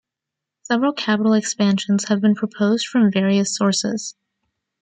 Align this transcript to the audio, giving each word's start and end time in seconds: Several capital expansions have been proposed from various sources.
Several 0.63 0.93
capital 0.93 1.33
expansions 1.33 2.05
have 2.07 2.21
been 2.21 2.33
proposed 2.33 2.87
from 2.87 3.11
various 3.11 3.55
sources. 3.55 4.15